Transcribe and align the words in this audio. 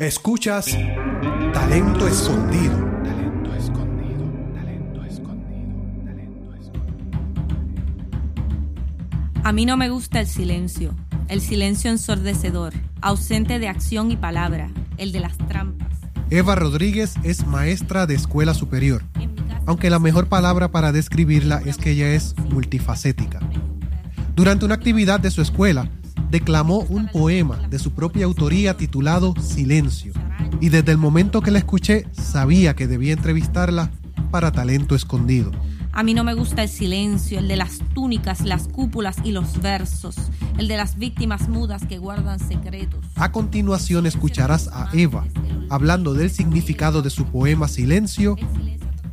Escuchas 0.00 0.76
Talento 1.52 2.08
Escondido. 2.08 2.74
Talento 3.04 3.54
escondido, 3.54 4.24
talento 4.52 5.04
escondido, 5.04 6.04
talento 6.04 6.54
escondido. 6.54 7.20
A 9.44 9.52
mí 9.52 9.64
no 9.66 9.76
me 9.76 9.90
gusta 9.90 10.18
el 10.18 10.26
silencio, 10.26 10.96
el 11.28 11.40
silencio 11.40 11.92
ensordecedor, 11.92 12.72
ausente 13.02 13.60
de 13.60 13.68
acción 13.68 14.10
y 14.10 14.16
palabra, 14.16 14.68
el 14.96 15.12
de 15.12 15.20
las 15.20 15.38
trampas. 15.38 15.92
Eva 16.28 16.56
Rodríguez 16.56 17.14
es 17.22 17.46
maestra 17.46 18.08
de 18.08 18.16
escuela 18.16 18.54
superior, 18.54 19.04
aunque 19.64 19.90
la 19.90 20.00
mejor 20.00 20.26
palabra 20.26 20.72
para 20.72 20.90
describirla 20.90 21.62
es 21.64 21.76
que 21.76 21.92
ella 21.92 22.14
es 22.14 22.34
multifacética. 22.50 23.38
Durante 24.34 24.64
una 24.64 24.74
actividad 24.74 25.20
de 25.20 25.30
su 25.30 25.40
escuela, 25.40 25.88
declamó 26.34 26.80
un 26.88 27.06
poema 27.06 27.60
de 27.70 27.78
su 27.78 27.92
propia 27.92 28.24
autoría 28.24 28.76
titulado 28.76 29.34
Silencio, 29.40 30.12
y 30.60 30.68
desde 30.68 30.90
el 30.90 30.98
momento 30.98 31.42
que 31.42 31.52
la 31.52 31.58
escuché 31.58 32.06
sabía 32.10 32.74
que 32.74 32.88
debía 32.88 33.12
entrevistarla 33.12 33.92
para 34.32 34.50
Talento 34.50 34.96
Escondido. 34.96 35.52
A 35.92 36.02
mí 36.02 36.12
no 36.12 36.24
me 36.24 36.34
gusta 36.34 36.64
el 36.64 36.68
silencio, 36.68 37.38
el 37.38 37.46
de 37.46 37.54
las 37.54 37.78
túnicas, 37.94 38.40
las 38.40 38.66
cúpulas 38.66 39.18
y 39.22 39.30
los 39.30 39.62
versos, 39.62 40.16
el 40.58 40.66
de 40.66 40.76
las 40.76 40.98
víctimas 40.98 41.48
mudas 41.48 41.86
que 41.86 41.98
guardan 41.98 42.40
secretos. 42.40 43.04
A 43.14 43.30
continuación 43.30 44.04
escucharás 44.04 44.66
a 44.72 44.88
Eva 44.92 45.28
hablando 45.70 46.14
del 46.14 46.30
significado 46.30 47.00
de 47.00 47.10
su 47.10 47.26
poema 47.26 47.68
Silencio 47.68 48.34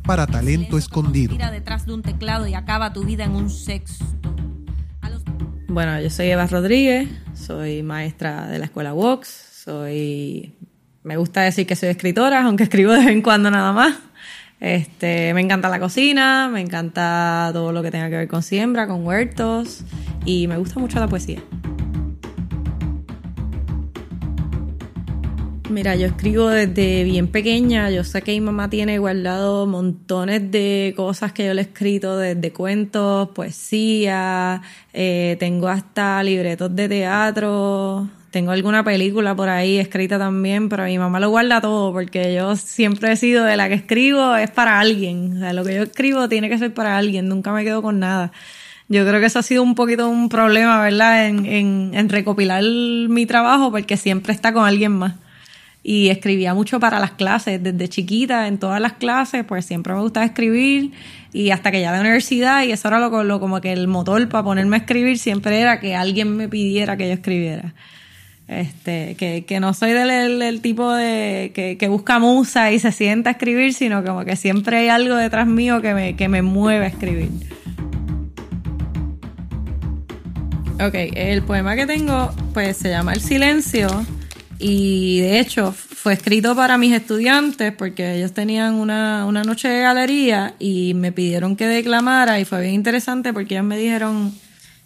para 0.02 0.26
Talento 0.26 0.76
Escondido. 0.76 1.34
Tira 1.34 1.52
detrás 1.52 1.86
de 1.86 1.94
un 1.94 2.02
teclado 2.02 2.48
y 2.48 2.54
acaba 2.54 2.92
tu 2.92 3.04
vida 3.04 3.22
en 3.22 3.36
un 3.36 3.48
sexto. 3.48 4.04
Bueno, 5.72 5.98
yo 6.02 6.10
soy 6.10 6.26
Eva 6.26 6.46
Rodríguez, 6.46 7.08
soy 7.32 7.82
maestra 7.82 8.46
de 8.46 8.58
la 8.58 8.66
escuela 8.66 8.92
Vox, 8.92 9.26
soy... 9.64 10.52
Me 11.02 11.16
gusta 11.16 11.40
decir 11.40 11.66
que 11.66 11.76
soy 11.76 11.88
escritora, 11.88 12.44
aunque 12.44 12.64
escribo 12.64 12.92
de 12.92 12.98
vez 12.98 13.08
en 13.08 13.22
cuando 13.22 13.50
nada 13.50 13.72
más. 13.72 13.94
Este, 14.60 15.32
me 15.32 15.40
encanta 15.40 15.70
la 15.70 15.80
cocina, 15.80 16.50
me 16.52 16.60
encanta 16.60 17.48
todo 17.54 17.72
lo 17.72 17.82
que 17.82 17.90
tenga 17.90 18.10
que 18.10 18.16
ver 18.16 18.28
con 18.28 18.42
siembra, 18.42 18.86
con 18.86 19.06
huertos 19.06 19.82
y 20.26 20.46
me 20.46 20.58
gusta 20.58 20.78
mucho 20.78 21.00
la 21.00 21.08
poesía. 21.08 21.40
Mira, 25.72 25.96
yo 25.96 26.06
escribo 26.06 26.50
desde 26.50 27.02
bien 27.02 27.28
pequeña. 27.28 27.88
Yo 27.90 28.04
sé 28.04 28.20
que 28.20 28.32
mi 28.32 28.42
mamá 28.42 28.68
tiene 28.68 28.98
guardado 28.98 29.66
montones 29.66 30.50
de 30.50 30.92
cosas 30.94 31.32
que 31.32 31.46
yo 31.46 31.54
le 31.54 31.62
he 31.62 31.64
escrito, 31.64 32.18
desde 32.18 32.52
cuentos, 32.52 33.30
poesía, 33.30 34.60
eh, 34.92 35.36
tengo 35.40 35.68
hasta 35.68 36.22
libretos 36.22 36.76
de 36.76 36.90
teatro, 36.90 38.06
tengo 38.30 38.50
alguna 38.50 38.84
película 38.84 39.34
por 39.34 39.48
ahí 39.48 39.78
escrita 39.78 40.18
también, 40.18 40.68
pero 40.68 40.84
mi 40.84 40.98
mamá 40.98 41.20
lo 41.20 41.30
guarda 41.30 41.62
todo 41.62 41.90
porque 41.90 42.34
yo 42.34 42.54
siempre 42.54 43.12
he 43.12 43.16
sido 43.16 43.44
de 43.44 43.56
la 43.56 43.68
que 43.68 43.74
escribo 43.74 44.36
es 44.36 44.50
para 44.50 44.78
alguien. 44.78 45.38
O 45.38 45.40
sea, 45.40 45.54
lo 45.54 45.64
que 45.64 45.74
yo 45.74 45.84
escribo 45.84 46.28
tiene 46.28 46.50
que 46.50 46.58
ser 46.58 46.74
para 46.74 46.98
alguien, 46.98 47.28
nunca 47.28 47.50
me 47.50 47.64
quedo 47.64 47.80
con 47.80 47.98
nada. 47.98 48.30
Yo 48.88 49.06
creo 49.06 49.20
que 49.20 49.26
eso 49.26 49.38
ha 49.38 49.42
sido 49.42 49.62
un 49.62 49.74
poquito 49.74 50.06
un 50.06 50.28
problema, 50.28 50.82
¿verdad? 50.82 51.26
En, 51.28 51.46
en, 51.46 51.90
en 51.94 52.08
recopilar 52.10 52.62
mi 52.62 53.24
trabajo 53.24 53.70
porque 53.70 53.96
siempre 53.96 54.34
está 54.34 54.52
con 54.52 54.66
alguien 54.66 54.92
más 54.92 55.14
y 55.82 56.08
escribía 56.08 56.54
mucho 56.54 56.78
para 56.78 57.00
las 57.00 57.12
clases. 57.12 57.62
Desde 57.62 57.88
chiquita 57.88 58.46
en 58.46 58.58
todas 58.58 58.80
las 58.80 58.94
clases 58.94 59.44
pues 59.44 59.64
siempre 59.64 59.92
me 59.94 60.00
gustaba 60.00 60.26
escribir 60.26 60.92
y 61.32 61.50
hasta 61.50 61.70
que 61.70 61.80
ya 61.80 61.92
de 61.92 62.00
universidad 62.00 62.62
y 62.64 62.72
eso 62.72 62.88
era 62.88 62.98
lo, 62.98 63.24
lo 63.24 63.40
como 63.40 63.60
que 63.60 63.72
el 63.72 63.88
motor 63.88 64.28
para 64.28 64.44
ponerme 64.44 64.76
a 64.76 64.80
escribir 64.80 65.18
siempre 65.18 65.60
era 65.60 65.80
que 65.80 65.96
alguien 65.96 66.36
me 66.36 66.48
pidiera 66.48 66.96
que 66.96 67.08
yo 67.08 67.14
escribiera. 67.14 67.74
Este 68.48 69.14
que, 69.16 69.44
que 69.46 69.60
no 69.60 69.72
soy 69.72 69.92
del 69.92 70.60
tipo 70.60 70.92
de 70.92 71.52
que, 71.54 71.78
que 71.78 71.88
busca 71.88 72.18
musa 72.18 72.70
y 72.70 72.78
se 72.78 72.92
sienta 72.92 73.30
a 73.30 73.32
escribir 73.32 73.72
sino 73.72 74.04
como 74.04 74.24
que 74.24 74.36
siempre 74.36 74.78
hay 74.78 74.88
algo 74.88 75.16
detrás 75.16 75.46
mío 75.46 75.80
que 75.80 75.94
me, 75.94 76.16
que 76.16 76.28
me 76.28 76.42
mueve 76.42 76.84
a 76.84 76.88
escribir. 76.88 77.30
Ok, 80.84 80.94
el 81.14 81.42
poema 81.42 81.76
que 81.76 81.86
tengo 81.86 82.32
pues 82.52 82.76
se 82.76 82.90
llama 82.90 83.12
El 83.12 83.20
Silencio 83.20 83.88
y 84.62 85.20
de 85.20 85.40
hecho 85.40 85.72
fue 85.72 86.12
escrito 86.14 86.54
para 86.54 86.78
mis 86.78 86.94
estudiantes 86.94 87.72
porque 87.72 88.14
ellos 88.14 88.32
tenían 88.32 88.74
una, 88.74 89.26
una 89.26 89.42
noche 89.42 89.68
de 89.68 89.82
galería 89.82 90.54
y 90.58 90.94
me 90.94 91.12
pidieron 91.12 91.56
que 91.56 91.66
declamara 91.66 92.38
y 92.40 92.44
fue 92.44 92.62
bien 92.62 92.74
interesante 92.74 93.32
porque 93.32 93.54
ellos 93.54 93.66
me 93.66 93.76
dijeron 93.76 94.32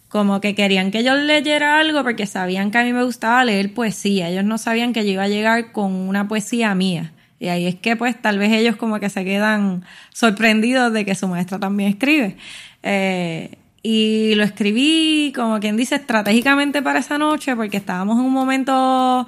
como 0.08 0.40
que 0.40 0.54
querían 0.54 0.90
que 0.90 1.04
yo 1.04 1.14
leyera 1.14 1.78
algo 1.78 2.02
porque 2.02 2.26
sabían 2.26 2.70
que 2.70 2.78
a 2.78 2.84
mí 2.84 2.92
me 2.92 3.04
gustaba 3.04 3.44
leer 3.44 3.74
poesía. 3.74 4.30
Ellos 4.30 4.44
no 4.44 4.56
sabían 4.56 4.92
que 4.92 5.04
yo 5.04 5.12
iba 5.12 5.24
a 5.24 5.28
llegar 5.28 5.72
con 5.72 5.92
una 5.92 6.26
poesía 6.26 6.74
mía. 6.74 7.12
Y 7.38 7.48
ahí 7.48 7.66
es 7.66 7.74
que 7.74 7.96
pues 7.96 8.20
tal 8.20 8.38
vez 8.38 8.52
ellos 8.52 8.76
como 8.76 8.98
que 8.98 9.10
se 9.10 9.24
quedan 9.24 9.84
sorprendidos 10.12 10.92
de 10.92 11.04
que 11.04 11.14
su 11.14 11.28
maestra 11.28 11.58
también 11.58 11.90
escribe. 11.90 12.36
Eh, 12.82 13.58
y 13.82 14.34
lo 14.34 14.42
escribí, 14.42 15.32
como 15.36 15.60
quien 15.60 15.76
dice, 15.76 15.96
estratégicamente 15.96 16.82
para 16.82 17.00
esa 17.00 17.18
noche 17.18 17.54
porque 17.54 17.76
estábamos 17.76 18.18
en 18.18 18.24
un 18.24 18.32
momento, 18.32 19.26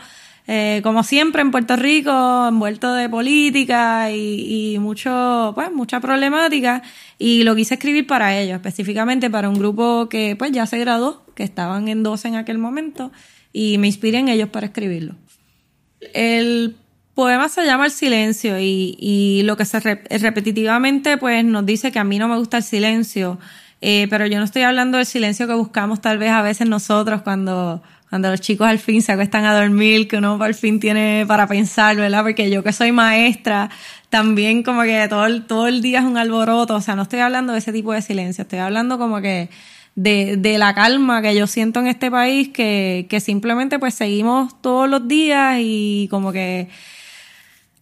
eh, 0.50 0.80
como 0.82 1.04
siempre 1.04 1.42
en 1.42 1.50
Puerto 1.50 1.76
Rico, 1.76 2.48
envuelto 2.48 2.94
de 2.94 3.06
política 3.10 4.10
y, 4.10 4.78
mucho, 4.80 5.52
pues, 5.54 5.70
mucha 5.70 6.00
problemática. 6.00 6.82
Y 7.18 7.44
lo 7.44 7.54
quise 7.54 7.74
escribir 7.74 8.06
para 8.06 8.34
ellos, 8.34 8.56
específicamente 8.56 9.28
para 9.28 9.50
un 9.50 9.58
grupo 9.58 10.08
que 10.08 10.36
pues 10.36 10.50
ya 10.50 10.64
se 10.64 10.78
graduó, 10.78 11.22
que 11.34 11.42
estaban 11.42 11.88
en 11.88 12.02
12 12.02 12.28
en 12.28 12.36
aquel 12.36 12.56
momento, 12.56 13.12
y 13.52 13.76
me 13.76 13.88
inspiré 13.88 14.18
en 14.18 14.28
ellos 14.28 14.48
para 14.48 14.66
escribirlo. 14.66 15.16
El 16.14 16.76
poema 17.14 17.50
se 17.50 17.66
llama 17.66 17.84
El 17.84 17.90
silencio 17.90 18.58
y, 18.58 19.42
lo 19.44 19.58
que 19.58 19.66
se 19.66 19.80
re- 19.80 20.02
repetitivamente 20.08 21.18
pues 21.18 21.44
nos 21.44 21.66
dice 21.66 21.92
que 21.92 21.98
a 21.98 22.04
mí 22.04 22.18
no 22.18 22.26
me 22.26 22.38
gusta 22.38 22.56
el 22.56 22.62
silencio, 22.62 23.38
eh, 23.82 24.06
pero 24.08 24.26
yo 24.26 24.38
no 24.38 24.44
estoy 24.44 24.62
hablando 24.62 24.96
del 24.96 25.06
silencio 25.06 25.46
que 25.46 25.54
buscamos 25.54 26.00
tal 26.00 26.16
vez 26.16 26.30
a 26.30 26.40
veces 26.40 26.68
nosotros 26.68 27.20
cuando, 27.20 27.82
cuando 28.08 28.30
los 28.30 28.40
chicos 28.40 28.66
al 28.66 28.78
fin 28.78 29.02
se 29.02 29.12
acuestan 29.12 29.44
a 29.44 29.58
dormir, 29.58 30.08
que 30.08 30.16
uno 30.16 30.42
al 30.42 30.54
fin 30.54 30.80
tiene 30.80 31.24
para 31.26 31.46
pensar, 31.46 31.96
¿verdad? 31.96 32.22
Porque 32.22 32.50
yo 32.50 32.62
que 32.62 32.72
soy 32.72 32.92
maestra, 32.92 33.70
también 34.08 34.62
como 34.62 34.82
que 34.82 35.06
todo 35.08 35.26
el, 35.26 35.44
todo 35.44 35.68
el 35.68 35.82
día 35.82 36.00
es 36.00 36.04
un 36.04 36.16
alboroto, 36.16 36.76
o 36.76 36.80
sea, 36.80 36.96
no 36.96 37.02
estoy 37.02 37.20
hablando 37.20 37.52
de 37.52 37.58
ese 37.58 37.72
tipo 37.72 37.92
de 37.92 38.00
silencio, 38.00 38.42
estoy 38.42 38.60
hablando 38.60 38.98
como 38.98 39.20
que 39.20 39.50
de, 39.94 40.36
de 40.38 40.58
la 40.58 40.74
calma 40.74 41.20
que 41.20 41.34
yo 41.34 41.46
siento 41.46 41.80
en 41.80 41.88
este 41.88 42.10
país, 42.10 42.48
que, 42.48 43.06
que 43.10 43.20
simplemente 43.20 43.78
pues 43.78 43.94
seguimos 43.94 44.60
todos 44.62 44.88
los 44.88 45.06
días 45.06 45.58
y 45.60 46.08
como 46.10 46.32
que 46.32 46.68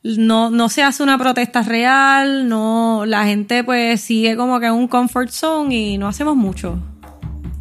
no, 0.03 0.51
no 0.51 0.69
se 0.69 0.83
hace 0.83 1.03
una 1.03 1.19
protesta 1.19 1.63
real, 1.63 2.49
no, 2.49 3.05
la 3.07 3.25
gente 3.27 3.63
pues 3.65 4.01
sigue 4.01 4.37
como 4.37 4.59
que 4.61 4.67
en 4.67 4.73
un 4.73 4.89
comfort 4.89 5.31
zone 5.31 5.75
y 5.75 5.99
no 5.99 6.09
hacemos 6.09 6.37
mucho. 6.37 6.79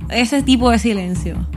Ese 0.10 0.44
tipo 0.44 0.70
de 0.70 0.80
silencio. 0.80 1.48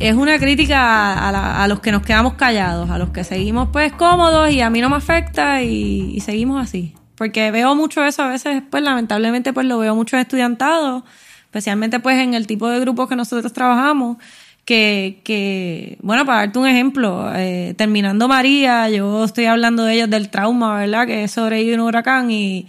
Es 0.00 0.14
una 0.14 0.38
crítica 0.38 1.28
a, 1.28 1.30
la- 1.30 1.62
a 1.62 1.68
los 1.68 1.80
que 1.80 1.92
nos 1.92 2.00
quedamos 2.02 2.34
callados, 2.34 2.88
a 2.88 2.96
los 2.96 3.10
que 3.10 3.22
seguimos 3.22 3.68
pues 3.70 3.92
cómodos 3.92 4.50
y 4.50 4.62
a 4.62 4.70
mí 4.70 4.80
no 4.80 4.88
me 4.88 4.96
afecta 4.96 5.62
y, 5.62 6.12
y 6.14 6.20
seguimos 6.20 6.62
así. 6.62 6.94
Porque 7.16 7.50
veo 7.50 7.74
mucho 7.74 8.02
eso 8.06 8.22
a 8.22 8.28
veces, 8.28 8.62
pues 8.70 8.82
lamentablemente 8.82 9.52
pues 9.52 9.66
lo 9.66 9.78
veo 9.78 9.94
mucho 9.94 10.16
en 10.16 10.22
estudiantado, 10.22 11.04
especialmente 11.44 12.00
pues 12.00 12.16
en 12.18 12.32
el 12.32 12.46
tipo 12.46 12.66
de 12.70 12.80
grupos 12.80 13.10
que 13.10 13.16
nosotros 13.16 13.52
trabajamos, 13.52 14.16
que, 14.64 15.20
que 15.22 15.98
bueno, 16.00 16.24
para 16.24 16.38
darte 16.38 16.58
un 16.58 16.66
ejemplo, 16.66 17.30
eh, 17.34 17.74
terminando 17.76 18.26
María, 18.26 18.88
yo 18.88 19.22
estoy 19.24 19.44
hablando 19.44 19.84
de 19.84 19.94
ellos 19.96 20.08
del 20.08 20.30
trauma, 20.30 20.78
¿verdad? 20.78 21.06
Que 21.06 21.24
es 21.24 21.32
sobrevivir 21.32 21.78
un 21.78 21.86
huracán 21.86 22.30
y, 22.30 22.68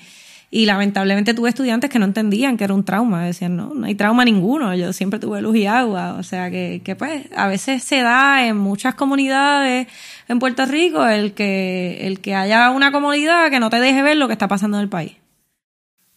y 0.54 0.66
lamentablemente 0.66 1.34
tuve 1.34 1.48
estudiantes 1.48 1.90
que 1.90 1.98
no 1.98 2.04
entendían 2.04 2.58
que 2.58 2.66
era 2.66 2.74
un 2.74 2.84
trauma, 2.84 3.24
decían, 3.24 3.56
no, 3.56 3.74
no 3.74 3.86
hay 3.86 3.96
trauma 3.96 4.26
ninguno, 4.26 4.76
yo 4.76 4.92
siempre 4.92 5.18
tuve 5.18 5.42
luz 5.42 5.56
y 5.56 5.66
agua, 5.66 6.16
o 6.16 6.24
sea 6.24 6.52
que, 6.52 6.82
que 6.84 6.98
pues 6.98 7.26
a 7.38 7.48
veces 7.48 7.82
se 7.84 8.02
da 8.02 8.46
en 8.46 8.58
muchas 8.58 8.96
comunidades 8.96 9.88
en 10.28 10.40
Puerto 10.40 10.66
Rico 10.66 11.08
el 11.08 11.34
que, 11.34 12.06
el 12.06 12.20
que 12.20 12.36
haya 12.36 12.70
una 12.70 12.92
comunidad 12.92 13.50
que 13.50 13.62
no 13.62 13.70
te 13.70 13.80
deje 13.80 14.04
ver 14.04 14.18
lo 14.18 14.28
que 14.28 14.34
está 14.34 14.50
pasando 14.50 14.78
en 14.78 14.84
el 14.84 14.90
país. 14.90 15.14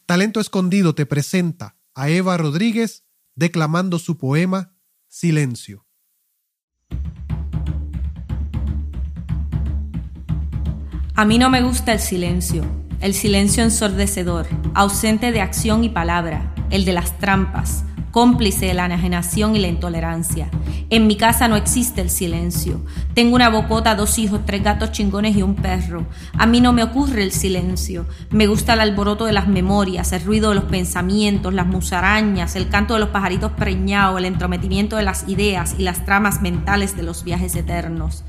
Talento 0.04 0.40
Escondido 0.40 0.96
te 0.96 1.06
presenta 1.06 1.76
a 1.94 2.08
Eva 2.10 2.36
Rodríguez 2.36 3.04
declamando 3.36 4.00
su 4.00 4.18
poema 4.18 4.74
Silencio. 5.06 5.86
A 11.14 11.24
mí 11.24 11.38
no 11.38 11.48
me 11.48 11.62
gusta 11.62 11.92
el 11.92 12.00
silencio, 12.00 12.64
el 13.04 13.12
silencio 13.12 13.62
ensordecedor, 13.62 14.46
ausente 14.72 15.30
de 15.30 15.42
acción 15.42 15.84
y 15.84 15.90
palabra, 15.90 16.54
el 16.70 16.86
de 16.86 16.94
las 16.94 17.18
trampas, 17.18 17.84
cómplice 18.10 18.64
de 18.64 18.72
la 18.72 18.86
enajenación 18.86 19.54
y 19.54 19.58
la 19.58 19.68
intolerancia, 19.68 20.48
En 20.88 21.06
mi 21.06 21.16
casa 21.16 21.46
no 21.48 21.56
existe 21.56 22.00
el 22.00 22.08
silencio. 22.08 22.80
Tengo 23.14 23.34
una 23.34 23.50
bocota, 23.50 23.94
dos 23.94 24.18
hijos, 24.18 24.40
tres 24.46 24.62
gatos 24.62 24.92
chingones 24.92 25.36
y 25.36 25.42
un 25.42 25.54
perro. 25.54 26.06
A 26.38 26.46
mí 26.46 26.60
no 26.60 26.72
me 26.72 26.82
ocurre 26.82 27.22
el 27.22 27.32
silencio. 27.32 28.06
Me 28.30 28.46
gusta 28.46 28.74
el 28.74 28.80
alboroto 28.80 29.24
de 29.24 29.32
las 29.32 29.48
memorias, 29.48 30.12
el 30.12 30.24
ruido 30.24 30.50
de 30.50 30.54
los 30.54 30.64
pensamientos, 30.64 31.52
las 31.52 31.66
musarañas, 31.66 32.54
el 32.54 32.68
canto 32.68 32.94
de 32.94 33.00
los 33.00 33.08
pajaritos 33.08 33.52
preñados, 33.52 34.18
el 34.18 34.26
entrometimiento 34.26 34.96
de 34.96 35.02
las 35.02 35.28
ideas 35.28 35.74
y 35.78 35.82
las 35.82 36.04
tramas 36.04 36.40
mentales 36.40 36.96
de 36.96 37.02
los 37.02 37.24
viajes 37.24 37.56
eternos. 37.56 38.24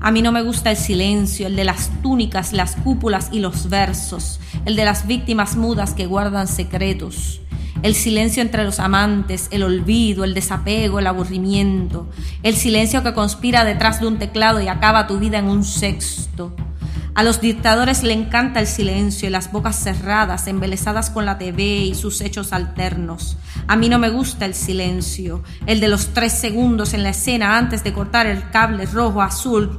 A 0.00 0.10
mí 0.10 0.22
no 0.22 0.32
me 0.32 0.42
gusta 0.42 0.70
el 0.70 0.76
silencio, 0.76 1.46
el 1.46 1.56
de 1.56 1.64
las 1.64 1.90
túnicas, 2.02 2.52
las 2.52 2.76
cúpulas 2.76 3.28
y 3.32 3.40
los 3.40 3.68
versos, 3.68 4.40
el 4.64 4.76
de 4.76 4.84
las 4.84 5.06
víctimas 5.06 5.56
mudas 5.56 5.94
que 5.94 6.06
guardan 6.06 6.46
secretos 6.46 7.40
el 7.84 7.94
silencio 7.94 8.42
entre 8.42 8.64
los 8.64 8.80
amantes, 8.80 9.48
el 9.50 9.62
olvido, 9.62 10.24
el 10.24 10.32
desapego, 10.32 11.00
el 11.00 11.06
aburrimiento, 11.06 12.08
el 12.42 12.56
silencio 12.56 13.02
que 13.02 13.12
conspira 13.12 13.62
detrás 13.62 14.00
de 14.00 14.06
un 14.06 14.18
teclado 14.18 14.62
y 14.62 14.68
acaba 14.68 15.06
tu 15.06 15.18
vida 15.18 15.38
en 15.38 15.48
un 15.48 15.64
sexto. 15.64 16.56
A 17.16 17.22
los 17.22 17.40
dictadores 17.40 18.02
le 18.02 18.12
encanta 18.12 18.58
el 18.58 18.66
silencio 18.66 19.28
y 19.28 19.30
las 19.30 19.52
bocas 19.52 19.76
cerradas, 19.76 20.48
embelesadas 20.48 21.10
con 21.10 21.24
la 21.24 21.38
TV 21.38 21.62
y 21.62 21.94
sus 21.94 22.20
hechos 22.20 22.52
alternos. 22.52 23.36
A 23.68 23.76
mí 23.76 23.88
no 23.88 24.00
me 24.00 24.10
gusta 24.10 24.46
el 24.46 24.54
silencio, 24.54 25.44
el 25.66 25.78
de 25.78 25.86
los 25.86 26.08
tres 26.08 26.32
segundos 26.32 26.92
en 26.92 27.04
la 27.04 27.10
escena 27.10 27.56
antes 27.56 27.84
de 27.84 27.92
cortar 27.92 28.26
el 28.26 28.50
cable 28.50 28.86
rojo 28.86 29.22
azul 29.22 29.78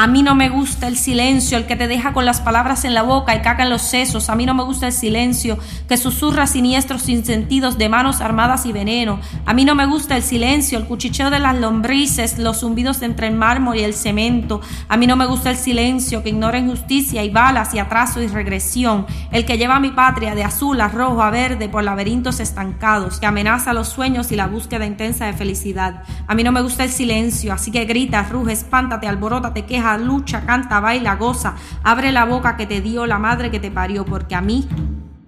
a 0.00 0.06
mí 0.06 0.22
no 0.22 0.34
me 0.34 0.48
gusta 0.48 0.88
el 0.88 0.96
silencio, 0.96 1.58
el 1.58 1.66
que 1.66 1.76
te 1.76 1.86
deja 1.86 2.14
con 2.14 2.24
las 2.24 2.40
palabras 2.40 2.86
en 2.86 2.94
la 2.94 3.02
boca 3.02 3.36
y 3.36 3.42
caca 3.42 3.64
en 3.64 3.68
los 3.68 3.82
sesos. 3.82 4.30
A 4.30 4.34
mí 4.34 4.46
no 4.46 4.54
me 4.54 4.62
gusta 4.62 4.86
el 4.86 4.94
silencio 4.94 5.58
que 5.90 5.98
susurra 5.98 6.46
siniestros 6.46 7.02
sin 7.02 7.22
sentidos 7.22 7.76
de 7.76 7.90
manos 7.90 8.22
armadas 8.22 8.64
y 8.64 8.72
veneno. 8.72 9.20
A 9.44 9.52
mí 9.52 9.66
no 9.66 9.74
me 9.74 9.84
gusta 9.84 10.16
el 10.16 10.22
silencio, 10.22 10.78
el 10.78 10.86
cuchicheo 10.86 11.28
de 11.28 11.38
las 11.38 11.54
lombrices, 11.54 12.38
los 12.38 12.60
zumbidos 12.60 13.02
entre 13.02 13.26
el 13.26 13.34
mármol 13.34 13.76
y 13.76 13.82
el 13.82 13.92
cemento. 13.92 14.62
A 14.88 14.96
mí 14.96 15.06
no 15.06 15.16
me 15.16 15.26
gusta 15.26 15.50
el 15.50 15.56
silencio 15.58 16.22
que 16.22 16.30
ignora 16.30 16.58
injusticia 16.58 17.22
y 17.22 17.28
balas 17.28 17.74
y 17.74 17.78
atraso 17.78 18.22
y 18.22 18.26
regresión. 18.26 19.04
El 19.30 19.44
que 19.44 19.58
lleva 19.58 19.76
a 19.76 19.80
mi 19.80 19.90
patria 19.90 20.34
de 20.34 20.44
azul 20.44 20.80
a 20.80 20.88
rojo 20.88 21.22
a 21.22 21.28
verde 21.28 21.68
por 21.68 21.84
laberintos 21.84 22.40
estancados, 22.40 23.20
que 23.20 23.26
amenaza 23.26 23.74
los 23.74 23.88
sueños 23.88 24.32
y 24.32 24.36
la 24.36 24.46
búsqueda 24.46 24.86
intensa 24.86 25.26
de 25.26 25.34
felicidad. 25.34 26.04
A 26.26 26.34
mí 26.34 26.42
no 26.42 26.52
me 26.52 26.62
gusta 26.62 26.84
el 26.84 26.90
silencio, 26.90 27.52
así 27.52 27.70
que 27.70 27.84
grita, 27.84 28.22
ruge, 28.22 28.52
espántate, 28.52 29.06
alborótate, 29.06 29.66
queja 29.66 29.89
lucha, 29.98 30.44
canta, 30.46 30.80
baila, 30.80 31.16
goza, 31.16 31.56
abre 31.82 32.12
la 32.12 32.24
boca 32.24 32.56
que 32.56 32.66
te 32.66 32.80
dio 32.80 33.06
la 33.06 33.18
madre 33.18 33.50
que 33.50 33.60
te 33.60 33.70
parió, 33.70 34.04
porque 34.04 34.34
a 34.34 34.40
mí 34.40 34.68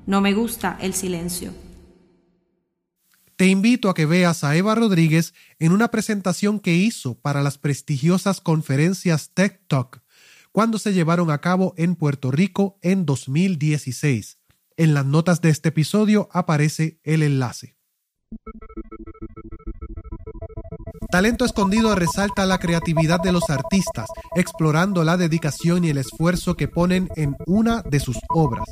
no 0.07 0.21
me 0.21 0.33
gusta 0.35 0.77
el 0.81 0.95
silencio. 0.95 1.53
Te 3.37 3.47
invito 3.47 3.89
a 3.89 3.95
que 3.95 4.07
veas 4.07 4.45
a 4.45 4.55
Eva 4.57 4.75
Rodríguez 4.75 5.35
en 5.59 5.73
una 5.73 5.89
presentación 5.89 6.61
que 6.61 6.75
hizo 6.75 7.19
para 7.19 7.43
las 7.43 7.59
prestigiosas 7.59 8.41
conferencias 8.41 9.31
Tech 9.35 9.61
Talk 9.67 10.03
cuando 10.53 10.79
se 10.79 10.93
llevaron 10.93 11.31
a 11.31 11.39
cabo 11.39 11.75
en 11.77 11.97
Puerto 11.97 12.31
Rico 12.31 12.79
en 12.83 13.07
2016. 13.07 14.39
En 14.77 14.95
las 14.95 15.07
notas 15.07 15.41
de 15.41 15.49
este 15.49 15.71
episodio 15.71 16.29
aparece 16.33 17.01
el 17.03 17.23
enlace. 17.23 17.77
Talento 21.13 21.45
Escondido 21.45 21.95
resalta 21.95 22.47
la 22.47 22.57
creatividad 22.57 23.21
de 23.21 23.33
los 23.33 23.51
artistas, 23.51 24.09
explorando 24.35 25.05
la 25.05 25.19
dedicación 25.19 25.85
y 25.85 25.91
el 25.91 25.99
esfuerzo 25.99 26.57
que 26.57 26.69
ponen 26.69 27.11
en 27.17 27.37
una 27.47 27.83
de 27.83 28.01
sus 28.01 28.17
obras. 28.31 28.67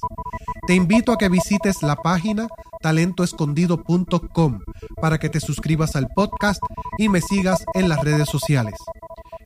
Te 0.67 0.75
invito 0.75 1.13
a 1.13 1.19
que 1.19 1.29
visites 1.29 1.83
la 1.83 1.97
página 1.97 2.49
talentoescondido.com 2.81 4.61
para 5.03 5.19
que 5.19 5.29
te 5.29 5.39
suscribas 5.39 5.97
al 5.97 6.09
podcast 6.09 6.63
y 6.97 7.11
me 7.11 7.21
sigas 7.21 7.63
en 7.75 7.91
las 7.91 8.01
redes 8.01 8.31
sociales. 8.31 8.77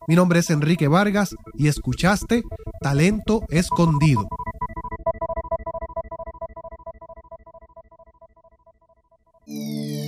Mi 0.07 0.15
nombre 0.15 0.39
es 0.39 0.51
Enrique 0.51 0.87
Vargas 0.87 1.35
y 1.59 1.67
escuchaste 1.67 2.45
Talento 2.81 3.43
Escondido. 3.51 4.29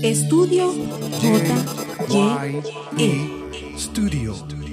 Estudio 0.05 0.73
J. 1.21 1.86
Y. 2.09 2.63
E. 2.99 3.77
Studio. 3.77 4.66